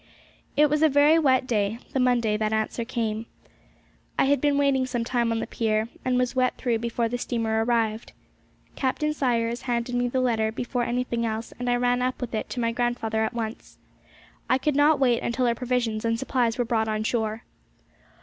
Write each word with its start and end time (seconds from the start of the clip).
It 0.57 0.67
was 0.67 0.81
a 0.81 0.89
very 0.89 1.19
wet 1.19 1.45
day, 1.45 1.77
the 1.93 1.99
Monday 1.99 2.35
that 2.35 2.49
the 2.49 2.55
answer 2.55 2.83
came. 2.83 3.27
I 4.17 4.25
had 4.25 4.41
been 4.41 4.57
waiting 4.57 4.87
some 4.87 5.03
time 5.03 5.31
on 5.31 5.37
the 5.37 5.45
pier, 5.45 5.89
and 6.03 6.17
was 6.17 6.35
wet 6.35 6.57
through 6.57 6.79
before 6.79 7.07
the 7.07 7.19
steamer 7.19 7.63
arrived. 7.63 8.11
Captain 8.75 9.13
Sayers 9.13 9.61
handed 9.69 9.93
me 9.93 10.07
the 10.07 10.19
letter 10.19 10.51
before 10.51 10.85
anything 10.85 11.23
else, 11.23 11.53
and 11.59 11.69
I 11.69 11.75
ran 11.75 12.01
up 12.01 12.19
with 12.19 12.33
it 12.33 12.49
to 12.49 12.59
my 12.59 12.71
grandfather 12.71 13.23
at 13.23 13.35
once. 13.35 13.77
I 14.49 14.57
could 14.57 14.75
not 14.75 14.99
wait 14.99 15.21
until 15.21 15.45
our 15.45 15.53
provisions 15.53 16.03
and 16.03 16.17
supplies 16.17 16.57
were 16.57 16.65
brought 16.65 16.87
on 16.87 17.03
shore. 17.03 17.43